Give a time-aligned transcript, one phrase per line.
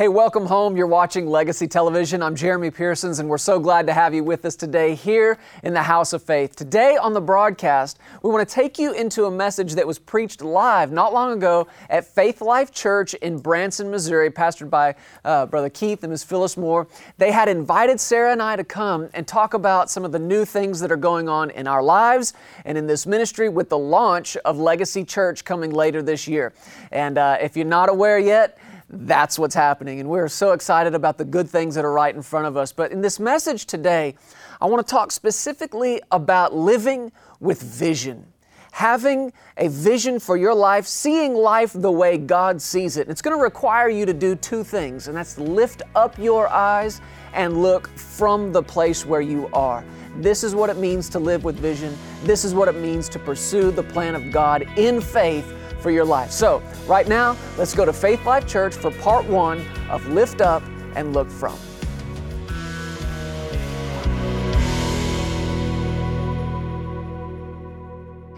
[0.00, 0.78] Hey, welcome home.
[0.78, 2.22] You're watching Legacy Television.
[2.22, 5.74] I'm Jeremy Pearsons, and we're so glad to have you with us today here in
[5.74, 6.56] the House of Faith.
[6.56, 10.40] Today on the broadcast, we want to take you into a message that was preached
[10.40, 15.68] live not long ago at Faith Life Church in Branson, Missouri, pastored by uh, Brother
[15.68, 16.24] Keith and Ms.
[16.24, 16.88] Phyllis Moore.
[17.18, 20.46] They had invited Sarah and I to come and talk about some of the new
[20.46, 22.32] things that are going on in our lives
[22.64, 26.54] and in this ministry with the launch of Legacy Church coming later this year.
[26.90, 28.56] And uh, if you're not aware yet,
[28.92, 30.00] that's what's happening.
[30.00, 32.72] And we're so excited about the good things that are right in front of us.
[32.72, 34.16] But in this message today,
[34.60, 38.26] I want to talk specifically about living with vision.
[38.72, 43.08] Having a vision for your life, seeing life the way God sees it.
[43.08, 47.00] It's going to require you to do two things, and that's lift up your eyes
[47.32, 49.84] and look from the place where you are.
[50.16, 51.96] This is what it means to live with vision.
[52.22, 56.04] This is what it means to pursue the plan of God in faith for your
[56.04, 56.30] life.
[56.30, 60.62] So, right now, let's go to Faith Life Church for part one of Lift Up
[60.94, 61.58] and Look From.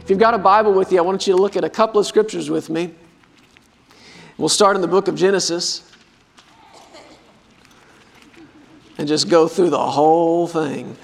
[0.03, 2.01] If you've got a Bible with you, I want you to look at a couple
[2.01, 2.93] of scriptures with me.
[4.37, 5.89] We'll start in the book of Genesis
[8.99, 10.97] and just go through the whole thing.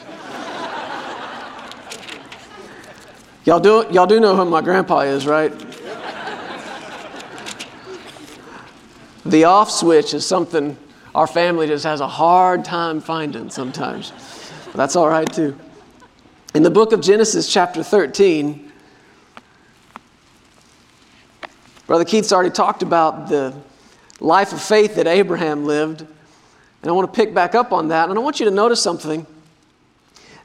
[3.45, 5.53] y'all, do, y'all do know who my grandpa is, right?
[9.29, 10.75] The off switch is something
[11.15, 14.11] our family just has a hard time finding sometimes.
[14.67, 15.55] But that's all right too.
[16.55, 18.73] In the book of Genesis, chapter 13,
[21.87, 23.55] Brother Keith's already talked about the
[24.19, 26.01] life of faith that Abraham lived.
[26.01, 28.09] And I want to pick back up on that.
[28.09, 29.27] And I want you to notice something.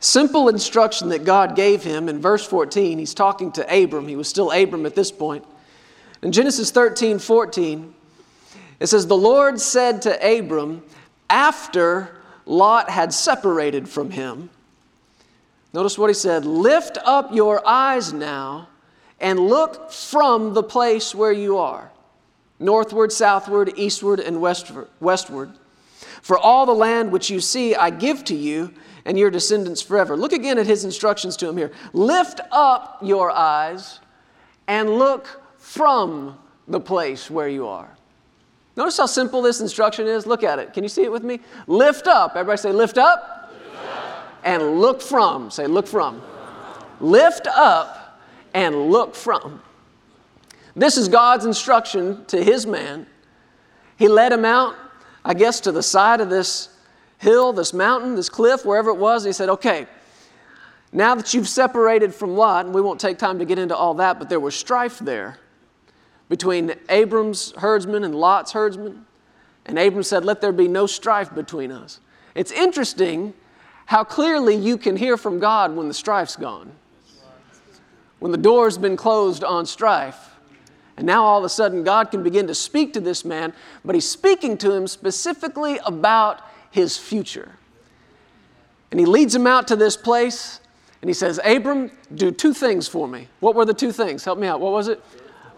[0.01, 2.99] Simple instruction that God gave him in verse 14.
[2.99, 4.09] He's talking to Abram.
[4.09, 5.45] He was still Abram at this point.
[6.21, 7.93] In Genesis 13 14,
[8.79, 10.83] it says, The Lord said to Abram,
[11.29, 14.49] after Lot had separated from him,
[15.73, 18.67] notice what he said Lift up your eyes now
[19.19, 21.91] and look from the place where you are,
[22.59, 25.51] northward, southward, eastward, and westward.
[26.21, 28.73] For all the land which you see, I give to you
[29.05, 30.15] and your descendants forever.
[30.15, 31.71] Look again at his instructions to him here.
[31.91, 33.99] Lift up your eyes
[34.67, 37.89] and look from the place where you are.
[38.75, 40.25] Notice how simple this instruction is?
[40.25, 40.73] Look at it.
[40.73, 41.39] Can you see it with me?
[41.67, 42.31] Lift up.
[42.31, 43.53] Everybody say, lift up.
[44.43, 45.51] And look from.
[45.51, 46.21] Say, look from.
[46.99, 48.19] Lift up
[48.53, 49.61] and look from.
[50.75, 53.05] This is God's instruction to his man.
[53.95, 54.75] He led him out,
[55.23, 56.69] I guess, to the side of this
[57.19, 59.23] hill, this mountain, this cliff, wherever it was.
[59.23, 59.85] And he said, okay,
[60.91, 63.93] now that you've separated from Lot, and we won't take time to get into all
[63.95, 65.37] that, but there was strife there
[66.29, 69.05] between Abram's herdsmen and Lot's herdsmen.
[69.65, 71.99] And Abram said, Let there be no strife between us.
[72.35, 73.33] It's interesting
[73.85, 76.71] how clearly you can hear from God when the strife's gone.
[78.19, 80.31] When the door's been closed on strife.
[80.95, 83.53] And now all of a sudden, God can begin to speak to this man,
[83.83, 86.41] but he's speaking to him specifically about
[86.71, 87.53] his future.
[88.91, 90.59] And he leads him out to this place,
[91.01, 93.27] and he says, Abram, do two things for me.
[93.39, 94.23] What were the two things?
[94.23, 94.59] Help me out.
[94.59, 95.03] What was it?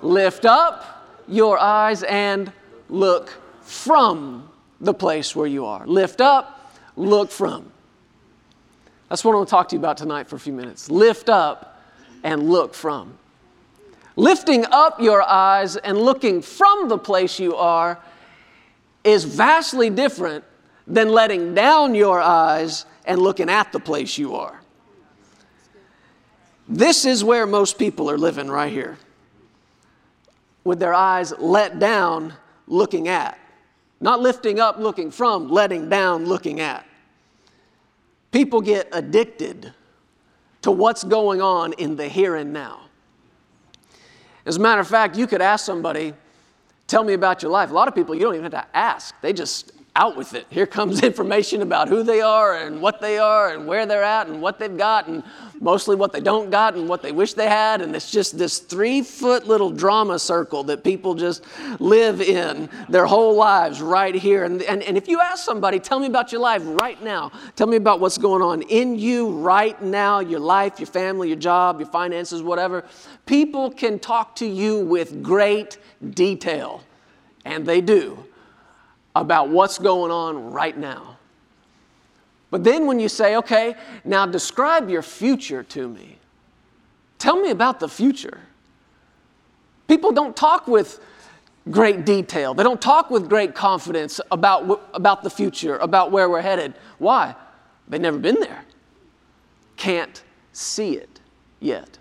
[0.05, 2.51] Lift up your eyes and
[2.89, 4.47] look from
[4.79, 5.87] the place where you are.
[5.87, 7.71] Lift up, look from.
[9.09, 10.91] That's what I want to talk to you about tonight for a few minutes.
[10.91, 11.81] Lift up
[12.23, 13.17] and look from.
[14.15, 17.99] Lifting up your eyes and looking from the place you are
[19.03, 20.43] is vastly different
[20.85, 24.61] than letting down your eyes and looking at the place you are.
[26.69, 28.99] This is where most people are living right here
[30.65, 32.33] with their eyes let down,
[32.67, 33.39] looking at.
[34.01, 36.85] Not lifting up, looking from, letting down, looking at.
[38.31, 39.73] People get addicted
[40.63, 42.81] to what's going on in the here and now.
[44.45, 46.13] As a matter of fact, you could ask somebody,
[46.87, 47.71] Tell me about your life.
[47.71, 50.45] A lot of people, you don't even have to ask, they just out with it.
[50.49, 54.27] Here comes information about who they are and what they are and where they're at
[54.27, 55.23] and what they've got and
[55.61, 57.81] mostly what they don't got and what they wish they had.
[57.81, 61.43] And it's just this three foot little drama circle that people just
[61.79, 64.43] live in their whole lives right here.
[64.43, 67.67] And, and, and if you ask somebody, tell me about your life right now, tell
[67.67, 71.79] me about what's going on in you right now, your life, your family, your job,
[71.79, 72.83] your finances, whatever,
[73.25, 75.77] people can talk to you with great
[76.13, 76.83] detail.
[77.45, 78.25] And they do
[79.15, 81.17] about what's going on right now.
[82.51, 86.17] But then when you say, okay, now describe your future to me,
[87.17, 88.39] tell me about the future.
[89.87, 90.99] People don't talk with
[91.71, 92.53] great detail.
[92.53, 96.75] They don't talk with great confidence about, about the future, about where we're headed.
[96.97, 97.35] Why?
[97.87, 98.63] They've never been there.
[99.77, 100.23] Can't
[100.53, 101.19] see it
[101.59, 101.97] yet.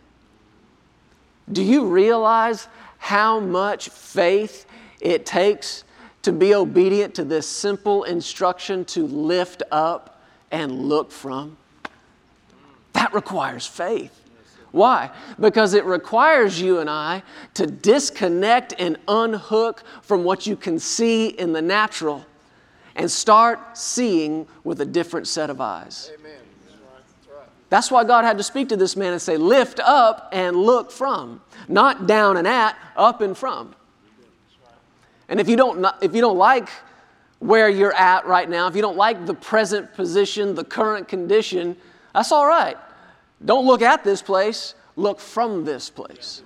[1.51, 2.69] Do you realize
[2.99, 4.67] how much faith
[5.01, 5.85] it takes
[6.25, 11.57] to be obedient to this simple instruction to lift up and look from?
[12.93, 14.21] That requires faith.
[14.73, 15.11] Why?
[15.39, 17.23] Because it requires you and I
[17.55, 22.27] to disconnect and unhook from what you can see in the natural
[22.97, 26.11] and start seeing with a different set of eyes.
[26.19, 26.33] Amen.
[27.71, 30.93] That's why God had to speak to this man and say, Lift up and look
[30.93, 31.41] from.
[31.67, 33.75] Not down and at, up and from.
[35.29, 36.69] And if you don't, if you don't like
[37.39, 41.77] where you're at right now, if you don't like the present position, the current condition,
[42.13, 42.77] that's all right.
[43.45, 46.43] Don't look at this place, look from this place.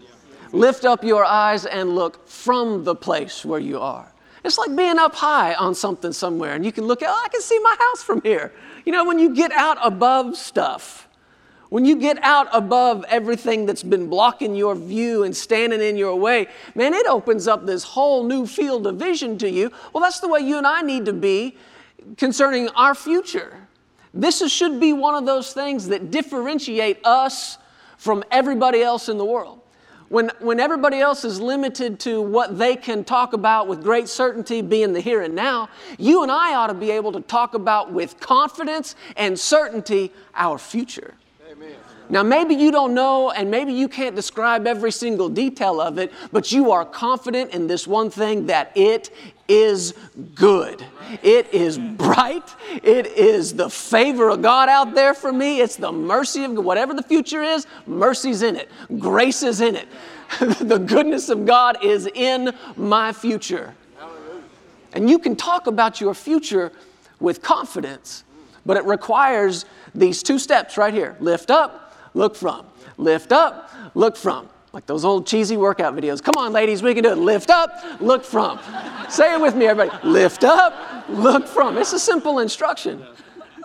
[0.52, 4.10] Lift up your eyes and look from the place where you are.
[4.44, 7.28] It's like being up high on something somewhere and you can look at, oh, I
[7.28, 8.52] can see my house from here.
[8.86, 11.07] You know, when you get out above stuff,
[11.70, 16.16] when you get out above everything that's been blocking your view and standing in your
[16.16, 19.70] way, man, it opens up this whole new field of vision to you.
[19.92, 21.56] Well, that's the way you and I need to be
[22.16, 23.68] concerning our future.
[24.14, 27.58] This is, should be one of those things that differentiate us
[27.98, 29.60] from everybody else in the world.
[30.08, 34.62] When, when everybody else is limited to what they can talk about with great certainty,
[34.62, 35.68] being the here and now,
[35.98, 40.56] you and I ought to be able to talk about with confidence and certainty our
[40.56, 41.14] future.
[42.10, 46.10] Now, maybe you don't know and maybe you can't describe every single detail of it,
[46.32, 49.10] but you are confident in this one thing that it
[49.46, 49.94] is
[50.34, 50.84] good.
[51.22, 52.54] It is bright.
[52.82, 55.60] It is the favor of God out there for me.
[55.60, 59.88] It's the mercy of whatever the future is, mercy's in it, grace is in it.
[60.60, 63.74] the goodness of God is in my future.
[64.94, 66.72] And you can talk about your future
[67.20, 68.24] with confidence,
[68.64, 69.64] but it requires
[69.98, 72.66] these two steps right here lift up look from.
[72.96, 74.48] Lift up, look from.
[74.72, 76.22] Like those old cheesy workout videos.
[76.22, 77.18] Come on, ladies, we can do it.
[77.18, 78.58] Lift up, look from.
[79.08, 80.06] Say it with me, everybody.
[80.06, 81.78] Lift up, look from.
[81.78, 83.04] It's a simple instruction.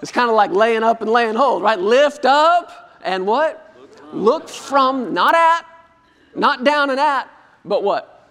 [0.02, 1.80] It's kind of like laying up and laying hold, right?
[1.80, 3.76] Lift up and what?
[4.14, 5.66] Look from, not at,
[6.36, 7.30] not down and at,
[7.66, 8.30] but what?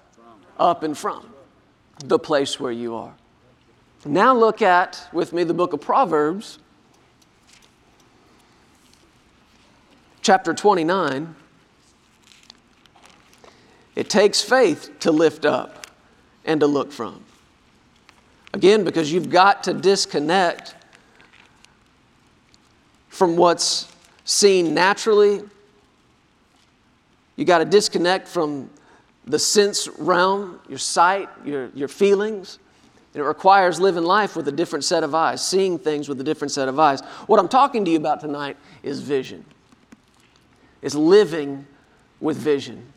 [0.58, 1.28] Up and from
[2.04, 3.14] the place where you are.
[4.04, 6.58] Now look at, with me, the book of Proverbs,
[10.22, 11.34] chapter 29,
[13.96, 15.86] it takes faith to lift up
[16.44, 17.22] and to look from.
[18.54, 20.74] Again, because you've got to disconnect
[23.08, 23.92] from what's
[24.24, 25.42] seen naturally.
[27.36, 28.70] You got to disconnect from
[29.26, 32.58] the sense realm, your sight, your, your feelings.
[33.14, 36.24] And it requires living life with a different set of eyes, seeing things with a
[36.24, 37.00] different set of eyes.
[37.26, 39.44] What I'm talking to you about tonight is vision
[40.82, 41.66] is living
[42.20, 42.92] with vision.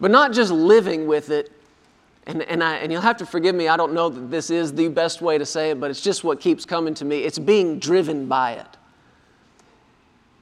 [0.00, 1.52] But not just living with it,
[2.26, 4.72] and, and, I, and you'll have to forgive me, I don't know that this is
[4.72, 7.20] the best way to say it, but it's just what keeps coming to me.
[7.20, 8.66] It's being driven by it.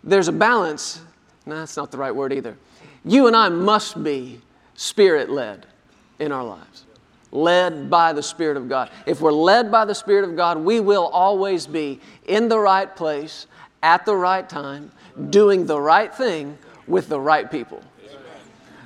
[0.05, 1.01] There's a balance.
[1.47, 2.57] No, that's not the right word either.
[3.05, 4.41] You and I must be
[4.75, 5.67] spirit led
[6.19, 6.85] in our lives,
[7.33, 8.91] led by the Spirit of God.
[9.07, 12.95] If we're led by the Spirit of God, we will always be in the right
[12.95, 13.47] place
[13.83, 14.91] at the right time,
[15.31, 16.57] doing the right thing
[16.87, 17.83] with the right people.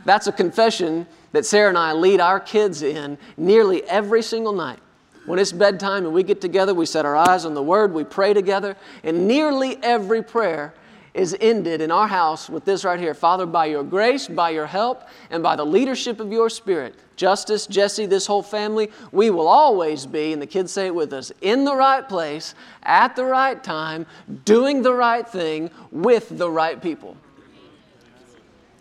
[0.05, 4.81] That's a confession that Sarah and I lead our kids in nearly every single night.
[5.25, 8.03] When it's bedtime and we get together, we set our eyes on the Word, we
[8.03, 10.75] pray together, and nearly every prayer
[11.15, 14.67] is ended in our house with this right here Father, by your grace, by your
[14.67, 19.47] help, and by the leadership of your Spirit, Justice, Jesse, this whole family, we will
[19.47, 23.25] always be, and the kids say it with us, in the right place, at the
[23.25, 24.07] right time,
[24.45, 27.17] doing the right thing with the right people.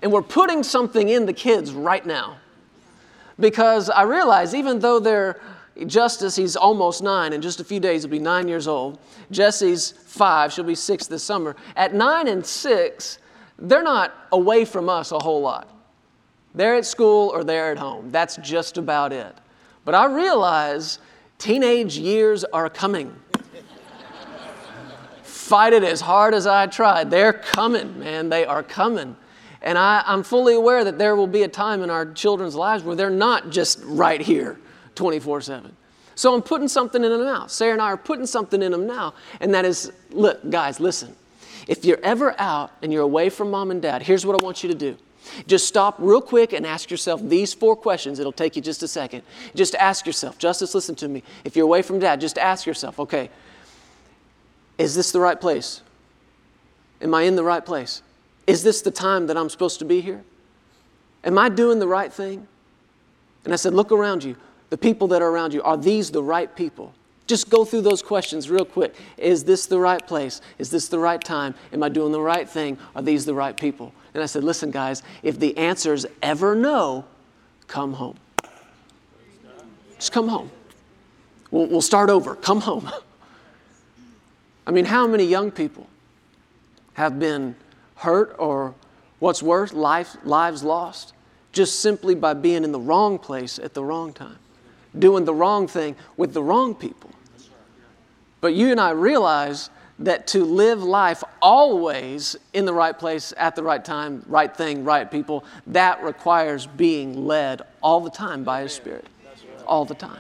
[0.02, 2.38] And we're putting something in the kids right now.
[3.40, 5.40] Because I realize even though they're
[5.88, 7.34] Justice, he's almost nine.
[7.34, 9.00] In just a few days, he'll be nine years old.
[9.32, 10.52] Jesse's five.
[10.52, 11.56] She'll be six this summer.
[11.76, 13.20] At nine and six,
[13.58, 15.70] they're not away from us a whole lot.
[16.54, 18.12] They're at school or they're at home.
[18.12, 19.36] That's just about it.
[19.86, 21.00] But I realize
[21.38, 23.16] teenage years are coming.
[25.24, 27.10] Fight it as hard as I tried.
[27.10, 28.30] They're coming, man.
[28.30, 29.16] They are coming.
[29.62, 32.84] And I, I'm fully aware that there will be a time in our children's lives
[32.84, 34.60] where they're not just right here
[35.02, 35.76] 24 7.
[36.14, 37.48] So I'm putting something in them now.
[37.48, 39.16] Sarah and I are putting something in them now.
[39.40, 41.16] And that is, look, guys, listen.
[41.68, 44.62] If you're ever out and you're away from mom and dad, here's what I want
[44.62, 44.96] you to do.
[45.48, 48.20] Just stop real quick and ask yourself these four questions.
[48.20, 49.24] It'll take you just a second.
[49.56, 51.24] Just ask yourself, Justice, listen to me.
[51.46, 53.32] If you're away from dad, just ask yourself, okay,
[54.78, 55.82] is this the right place?
[57.02, 58.04] Am I in the right place?
[58.46, 60.24] Is this the time that I'm supposed to be here?
[61.24, 62.48] Am I doing the right thing?
[63.44, 64.36] And I said, Look around you.
[64.72, 66.94] The people that are around you, are these the right people?
[67.28, 68.96] Just go through those questions real quick.
[69.18, 70.42] Is this the right place?
[70.58, 71.54] Is this the right time?
[71.72, 72.78] Am I doing the right thing?
[72.96, 73.94] Are these the right people?
[74.14, 77.06] And I said, Listen, guys, if the answer is ever no,
[77.68, 78.18] come home.
[79.96, 80.50] Just come home.
[81.52, 82.36] We'll, we'll start over.
[82.36, 82.90] Come home.
[84.68, 85.88] I mean, how many young people
[86.94, 87.56] have been
[87.96, 88.74] hurt or
[89.20, 91.14] what's worse, life, lives lost
[91.52, 94.38] just simply by being in the wrong place at the wrong time,
[94.98, 97.12] doing the wrong thing with the wrong people?
[98.42, 99.70] But you and I realize
[100.00, 104.84] that to live life always in the right place, at the right time, right thing,
[104.84, 109.06] right people, that requires being led all the time by His Spirit.
[109.68, 110.20] All the time.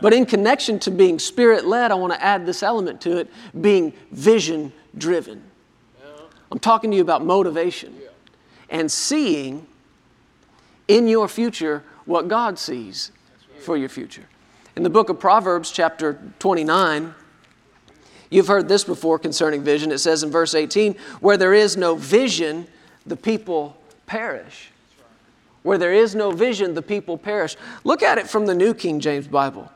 [0.00, 3.30] But in connection to being spirit led, I want to add this element to it
[3.60, 5.42] being vision driven.
[6.50, 7.96] I'm talking to you about motivation
[8.68, 9.66] and seeing
[10.88, 13.12] in your future what God sees
[13.64, 14.24] for your future.
[14.76, 17.14] In the book of Proverbs, chapter 29,
[18.30, 19.92] you've heard this before concerning vision.
[19.92, 22.66] It says in verse 18, Where there is no vision,
[23.06, 24.70] the people perish.
[25.62, 27.56] Where there is no vision, the people perish.
[27.84, 29.70] Look at it from the New King James Bible.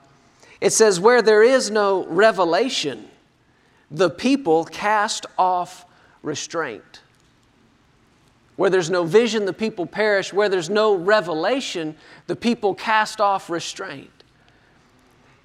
[0.61, 3.09] It says, Where there is no revelation,
[3.91, 5.87] the people cast off
[6.23, 7.01] restraint.
[8.59, 10.33] Where there's no vision, the people perish.
[10.33, 11.95] Where there's no revelation,
[12.27, 14.11] the people cast off restraint.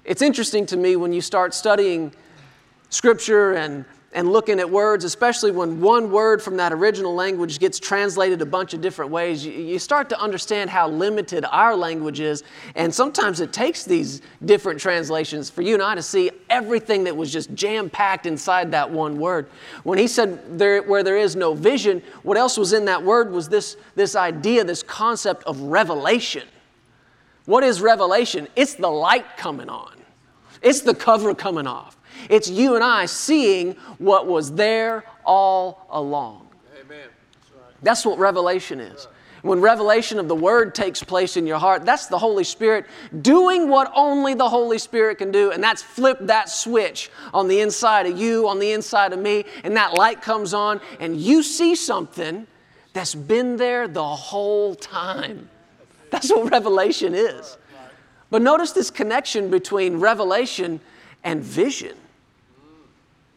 [0.04, 2.12] It's interesting to me when you start studying
[2.88, 7.80] Scripture and and looking at words, especially when one word from that original language gets
[7.80, 12.44] translated a bunch of different ways, you, start to understand how limited our language is.
[12.76, 17.16] And sometimes it takes these different translations for you and I to see everything that
[17.16, 19.48] was just jam packed inside that one word.
[19.82, 23.32] When he said, there, where there is no vision, what else was in that word
[23.32, 26.46] was this, this idea, this concept of revelation.
[27.46, 28.46] What is revelation?
[28.54, 29.96] It's the light coming on,
[30.62, 31.98] it's the cover coming off.
[32.28, 36.48] It's you and I seeing what was there all along.
[36.80, 37.08] Amen.
[37.82, 39.08] That's what revelation is.
[39.42, 42.86] When revelation of the Word takes place in your heart, that's the Holy Spirit
[43.20, 47.60] doing what only the Holy Spirit can do, and that's flip that switch on the
[47.60, 51.42] inside of you, on the inside of me, and that light comes on, and you
[51.42, 52.46] see something
[52.94, 55.50] that's been there the whole time.
[56.10, 57.58] That's what revelation is.
[58.30, 60.80] But notice this connection between revelation
[61.22, 61.98] and vision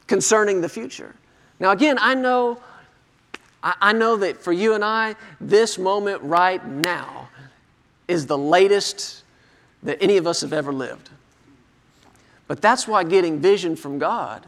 [0.08, 1.14] concerning the future.
[1.60, 2.60] Now, again, I know,
[3.64, 7.30] I know that for you and I, this moment right now
[8.08, 9.24] is the latest
[9.84, 11.10] that any of us have ever lived.
[12.48, 14.46] But that's why getting vision from God,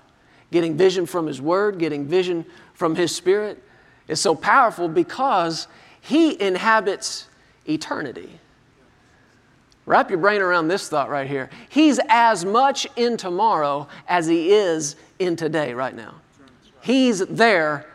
[0.52, 3.62] getting vision from His Word, getting vision from His Spirit
[4.08, 5.68] is so powerful because
[6.02, 7.28] He inhabits
[7.68, 8.40] eternity.
[9.86, 11.50] Wrap your brain around this thought right here.
[11.70, 16.16] He's as much in tomorrow as He is in today, right now.
[16.82, 17.86] He's there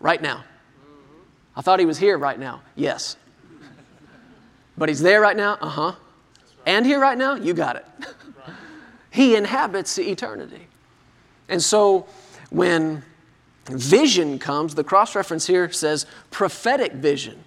[0.00, 0.44] right now.
[1.56, 2.62] I thought he was here right now.
[2.74, 3.16] Yes.
[4.76, 5.58] But he's there right now?
[5.60, 5.92] Uh huh.
[6.66, 7.34] And here right now?
[7.34, 7.86] You got it.
[9.10, 10.66] he inhabits eternity.
[11.48, 12.06] And so
[12.50, 13.02] when
[13.66, 17.44] vision comes, the cross reference here says prophetic vision.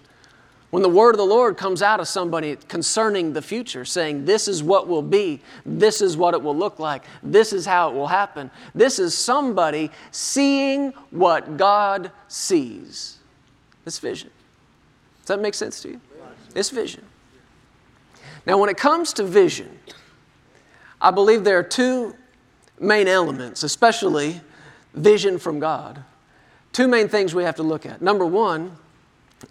[0.72, 4.48] When the word of the Lord comes out of somebody concerning the future, saying, This
[4.48, 7.94] is what will be, this is what it will look like, this is how it
[7.94, 13.20] will happen, this is somebody seeing what God sees.
[13.86, 14.32] This vision.
[15.22, 16.02] Does that make sense to you?
[16.56, 17.04] It's vision.
[18.46, 19.80] Now, when it comes to vision,
[21.02, 22.16] I believe there are two
[22.80, 24.42] main elements, especially
[24.94, 26.04] vision from God.
[26.72, 28.02] Two main things we have to look at.
[28.02, 28.76] Number one,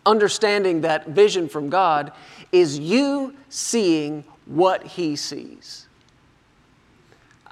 [0.07, 2.13] understanding that vision from God
[2.53, 5.87] is you seeing what He sees.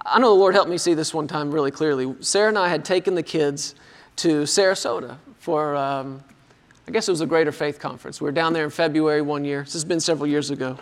[0.05, 2.15] I know the Lord helped me see this one time really clearly.
[2.21, 3.75] Sarah and I had taken the kids
[4.17, 6.23] to Sarasota for, um,
[6.89, 8.21] I guess it was a Greater Faith Conference.
[8.21, 9.63] We were down there in February one year.
[9.63, 10.79] This has been several years ago.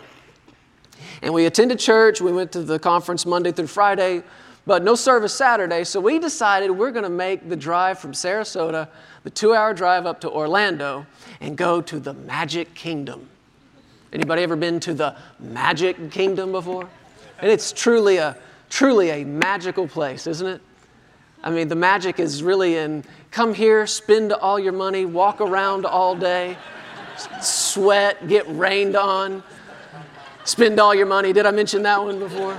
[1.21, 2.19] And we attended church.
[2.21, 4.23] We went to the conference Monday through Friday,
[4.65, 5.83] but no service Saturday.
[5.83, 8.87] So we decided we're going to make the drive from Sarasota,
[9.23, 11.05] the two hour drive up to Orlando,
[11.39, 13.27] and go to the Magic Kingdom.
[14.13, 16.87] Anybody ever been to the Magic Kingdom before?
[17.39, 18.37] And it's truly a
[18.69, 20.61] truly a magical place, isn't it?
[21.43, 25.85] I mean, the magic is really in come here, spend all your money, walk around
[25.85, 26.57] all day,
[27.41, 29.43] sweat, get rained on,
[30.43, 31.33] spend all your money.
[31.33, 32.57] Did I mention that one before?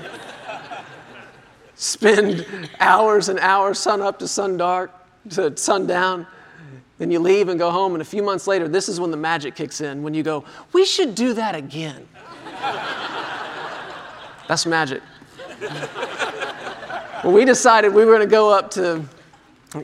[1.82, 2.46] Spend
[2.78, 4.92] hours and hours, sun up to sun dark,
[5.30, 6.28] to sundown.
[6.98, 9.16] Then you leave and go home, and a few months later, this is when the
[9.16, 12.06] magic kicks in when you go, We should do that again.
[14.46, 15.02] That's magic.
[17.24, 19.04] well, we decided we were going to go up to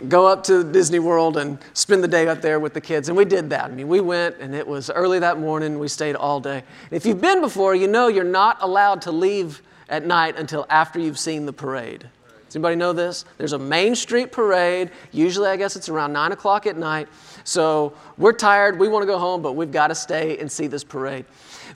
[0.08, 3.08] go up to Disney World and spend the day up there with the kids.
[3.08, 3.64] And we did that.
[3.66, 5.78] I mean, we went and it was early that morning.
[5.78, 6.62] We stayed all day.
[6.90, 10.98] If you've been before, you know you're not allowed to leave at night until after
[10.98, 12.08] you've seen the parade.
[12.46, 13.26] Does anybody know this?
[13.36, 14.90] There's a Main Street parade.
[15.12, 17.08] Usually, I guess it's around 9 o'clock at night.
[17.44, 18.78] So we're tired.
[18.78, 21.26] We want to go home, but we've got to stay and see this parade.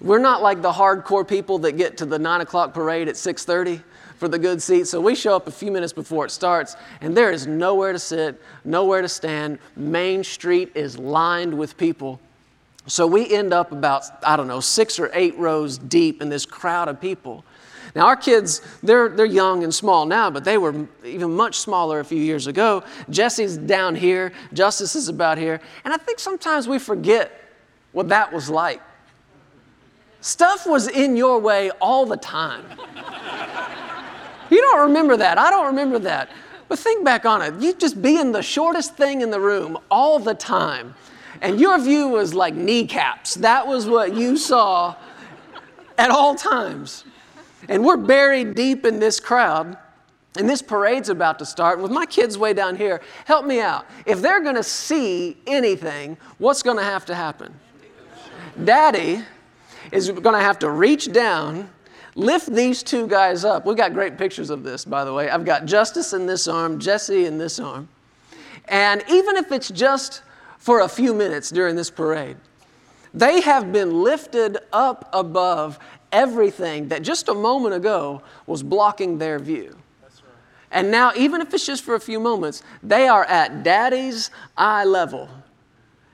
[0.00, 3.84] We're not like the hardcore people that get to the 9 o'clock parade at 630
[4.22, 4.86] for the good seat.
[4.86, 7.98] So we show up a few minutes before it starts, and there is nowhere to
[7.98, 9.58] sit, nowhere to stand.
[9.74, 12.20] Main Street is lined with people.
[12.86, 16.46] So we end up about, I don't know, six or eight rows deep in this
[16.46, 17.44] crowd of people.
[17.96, 21.98] Now, our kids, they're, they're young and small now, but they were even much smaller
[21.98, 22.84] a few years ago.
[23.10, 25.60] Jesse's down here, Justice is about here.
[25.84, 27.32] And I think sometimes we forget
[27.90, 28.80] what that was like.
[30.20, 32.64] Stuff was in your way all the time.
[34.52, 35.38] You don't remember that.
[35.38, 36.30] I don't remember that.
[36.68, 37.54] But think back on it.
[37.60, 40.94] You just being the shortest thing in the room all the time.
[41.40, 43.34] And your view was like kneecaps.
[43.34, 44.96] That was what you saw
[45.98, 47.04] at all times.
[47.68, 49.76] And we're buried deep in this crowd.
[50.36, 51.78] And this parade's about to start.
[51.78, 53.86] With my kids way down here, help me out.
[54.06, 57.54] If they're going to see anything, what's going to have to happen?
[58.64, 59.22] Daddy
[59.90, 61.68] is going to have to reach down,
[62.14, 63.66] lift these two guys up.
[63.66, 65.30] We've got great pictures of this, by the way.
[65.30, 67.88] I've got Justice in this arm, Jesse in this arm.
[68.66, 70.22] And even if it's just
[70.58, 72.36] for a few minutes during this parade,
[73.14, 75.78] they have been lifted up above
[76.12, 79.76] everything that just a moment ago was blocking their view.
[80.70, 84.84] And now, even if it's just for a few moments, they are at daddy's eye
[84.84, 85.28] level.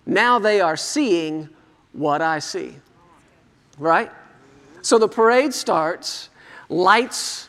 [0.04, 1.48] Now they are seeing
[1.92, 2.74] what I see
[3.78, 4.10] right?
[4.88, 6.30] So the parade starts,
[6.70, 7.46] lights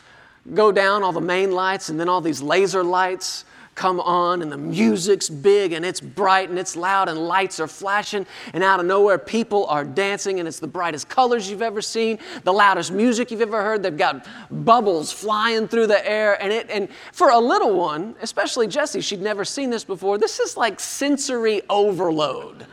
[0.52, 4.52] go down, all the main lights, and then all these laser lights come on, and
[4.52, 8.78] the music's big and it's bright and it's loud, and lights are flashing, and out
[8.78, 12.92] of nowhere, people are dancing, and it's the brightest colors you've ever seen, the loudest
[12.92, 13.82] music you've ever heard.
[13.82, 18.68] They've got bubbles flying through the air, and it and for a little one, especially
[18.68, 20.18] Jessie, she'd never seen this before.
[20.18, 22.66] This is like sensory overload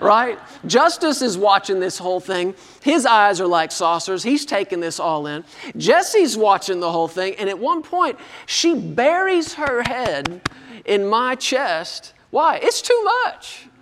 [0.00, 0.38] right?
[0.66, 2.54] Justice is watching this whole thing.
[2.82, 4.22] His eyes are like saucers.
[4.22, 5.44] He's taking this all in.
[5.76, 7.34] Jesse's watching the whole thing.
[7.38, 10.40] And at one point, she buries her head
[10.84, 12.14] in my chest.
[12.30, 12.58] Why?
[12.62, 13.66] It's too much.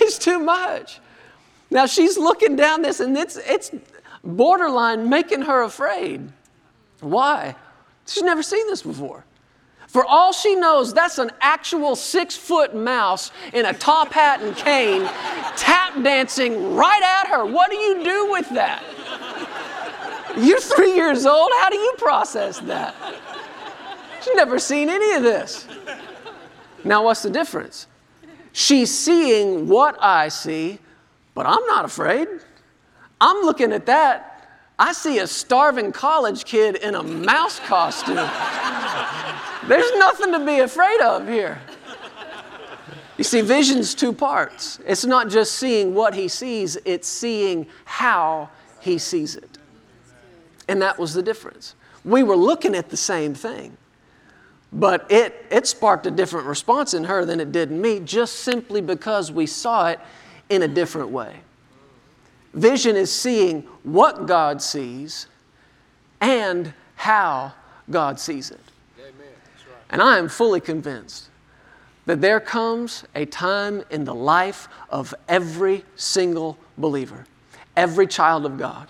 [0.00, 1.00] It's too much.
[1.70, 3.70] Now she's looking down this, and it's, it's
[4.22, 6.30] borderline making her afraid.
[7.00, 7.56] Why?
[8.06, 9.24] She's never seen this before.
[9.88, 14.54] For all she knows, that's an actual six foot mouse in a top hat and
[14.54, 15.08] cane
[15.56, 17.46] tap dancing right at her.
[17.46, 18.84] What do you do with that?
[20.36, 21.50] You're three years old.
[21.60, 22.94] How do you process that?
[24.22, 25.66] She's never seen any of this.
[26.84, 27.86] Now, what's the difference?
[28.52, 30.80] She's seeing what I see,
[31.34, 32.28] but I'm not afraid.
[33.22, 34.34] I'm looking at that.
[34.78, 38.28] I see a starving college kid in a mouse costume.
[39.68, 41.60] There's nothing to be afraid of here.
[43.18, 44.78] You see, vision's two parts.
[44.86, 48.48] It's not just seeing what he sees, it's seeing how
[48.80, 49.58] he sees it.
[50.68, 51.74] And that was the difference.
[52.04, 53.76] We were looking at the same thing,
[54.72, 58.36] but it, it sparked a different response in her than it did in me, just
[58.36, 60.00] simply because we saw it
[60.48, 61.40] in a different way.
[62.54, 65.26] Vision is seeing what God sees
[66.20, 67.52] and how
[67.90, 68.60] God sees it.
[69.90, 71.28] And I am fully convinced
[72.06, 77.26] that there comes a time in the life of every single believer,
[77.76, 78.88] every child of God,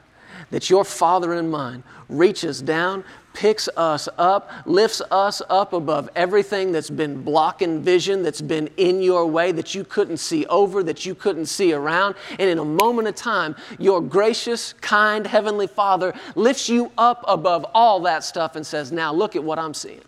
[0.51, 6.73] that your Father and mine reaches down, picks us up, lifts us up above everything
[6.73, 11.05] that's been blocking vision, that's been in your way, that you couldn't see over, that
[11.05, 12.15] you couldn't see around.
[12.39, 17.67] And in a moment of time, your gracious, kind Heavenly Father lifts you up above
[17.75, 20.01] all that stuff and says, Now look at what I'm seeing.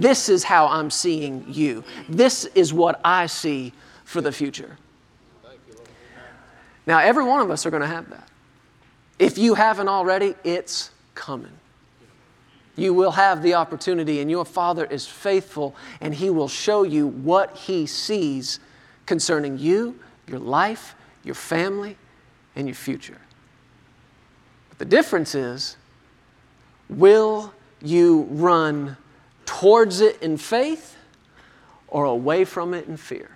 [0.00, 1.84] This is how I'm seeing you.
[2.08, 3.72] This is what I see
[4.04, 4.76] for the future.
[6.86, 8.28] Now, every one of us are going to have that.
[9.18, 11.52] If you haven't already, it's coming.
[12.76, 17.06] You will have the opportunity, and your Father is faithful, and He will show you
[17.06, 18.58] what He sees
[19.06, 21.96] concerning you, your life, your family,
[22.56, 23.20] and your future.
[24.70, 25.76] But the difference is
[26.88, 28.96] will you run
[29.46, 30.96] towards it in faith
[31.88, 33.30] or away from it in fear?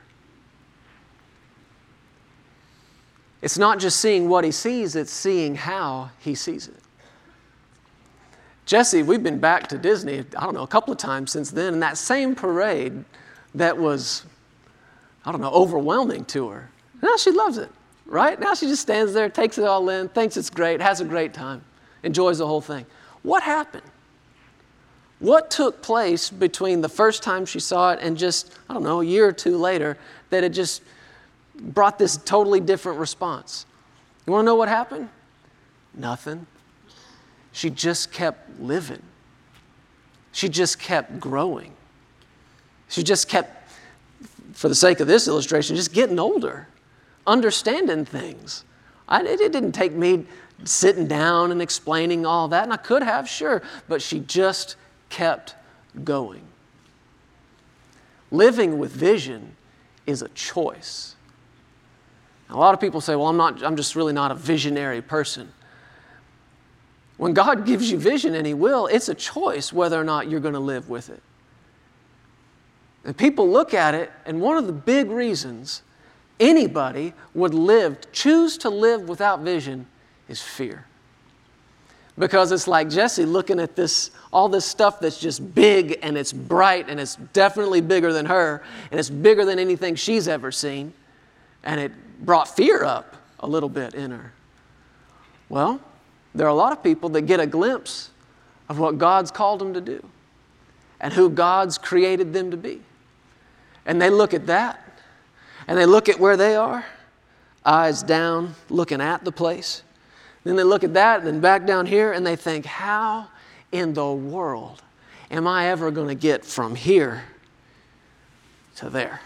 [3.40, 6.74] It's not just seeing what he sees, it's seeing how he sees it.
[8.66, 11.72] Jesse, we've been back to Disney, I don't know, a couple of times since then,
[11.74, 13.04] and that same parade
[13.54, 14.26] that was,
[15.24, 16.70] I don't know, overwhelming to her.
[17.00, 17.70] Now she loves it,
[18.04, 18.38] right?
[18.38, 21.32] Now she just stands there, takes it all in, thinks it's great, has a great
[21.32, 21.64] time,
[22.02, 22.84] enjoys the whole thing.
[23.22, 23.84] What happened?
[25.20, 29.00] What took place between the first time she saw it and just, I don't know,
[29.00, 29.98] a year or two later
[30.30, 30.82] that it just
[31.54, 33.66] brought this totally different response?
[34.26, 35.08] You want to know what happened?
[35.94, 36.46] Nothing.
[37.52, 39.02] She just kept living.
[40.32, 41.72] She just kept growing.
[42.88, 43.72] She just kept,
[44.52, 46.68] for the sake of this illustration, just getting older,
[47.26, 48.64] understanding things.
[49.08, 50.26] I, it, it didn't take me
[50.64, 54.76] sitting down and explaining all that, and I could have, sure, but she just
[55.08, 55.54] kept
[56.04, 56.42] going.
[58.30, 59.56] Living with vision
[60.06, 61.14] is a choice.
[62.50, 65.52] A lot of people say, well, I'm, not, I'm just really not a visionary person.
[67.18, 70.40] When God gives you vision, and He will, it's a choice whether or not you're
[70.40, 71.22] going to live with it.
[73.04, 75.82] And people look at it, and one of the big reasons
[76.40, 79.86] anybody would live, choose to live without vision,
[80.28, 80.87] is fear.
[82.18, 86.32] Because it's like Jesse looking at this, all this stuff that's just big and it's
[86.32, 90.92] bright and it's definitely bigger than her and it's bigger than anything she's ever seen.
[91.62, 91.92] And it
[92.24, 94.32] brought fear up a little bit in her.
[95.48, 95.80] Well,
[96.34, 98.10] there are a lot of people that get a glimpse
[98.68, 100.04] of what God's called them to do
[101.00, 102.80] and who God's created them to be.
[103.86, 105.00] And they look at that
[105.68, 106.84] and they look at where they are,
[107.64, 109.82] eyes down, looking at the place.
[110.48, 113.28] Then they look at that and then back down here and they think, how
[113.70, 114.80] in the world
[115.30, 117.22] am I ever going to get from here
[118.76, 119.20] to there?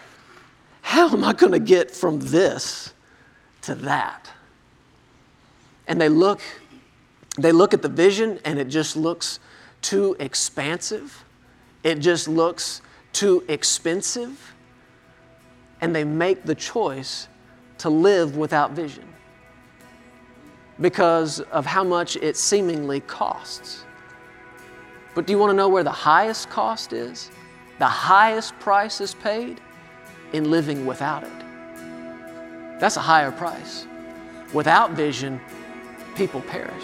[0.81, 2.91] How am I going to get from this
[3.61, 4.31] to that?
[5.87, 6.41] And they look,
[7.37, 9.39] they look at the vision and it just looks
[9.81, 11.23] too expansive.
[11.85, 12.81] It just looks
[13.13, 14.53] too expensive.
[15.79, 17.29] And they make the choice
[17.77, 19.12] to live without vision
[20.83, 23.85] because of how much it seemingly costs.
[25.15, 27.31] But do you want to know where the highest cost is?
[27.79, 29.61] The highest price is paid
[30.33, 32.79] in living without it.
[32.81, 33.87] That's a higher price.
[34.51, 35.39] Without vision,
[36.15, 36.83] people perish.